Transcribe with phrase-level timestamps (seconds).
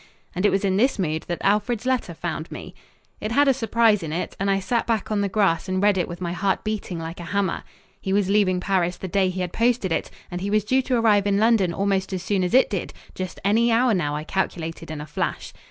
[0.33, 2.73] And it was in this mood that Alfred's letter found me.
[3.19, 5.95] It had a surprise in it, and I sat back on the grass and read
[5.95, 7.63] it with my heart beating like a hammer.
[8.01, 10.95] He was leaving Paris the day he had posted it, and he was due to
[10.95, 14.89] arrive in London almost as soon as it did, just any hour now I calculated
[14.89, 15.53] in a flash.